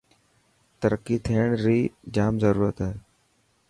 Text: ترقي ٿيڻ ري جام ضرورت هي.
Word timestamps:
ترقي 0.81 1.15
ٿيڻ 1.25 1.47
ري 1.63 1.79
جام 2.15 2.33
ضرورت 2.43 2.77
هي. 2.87 2.93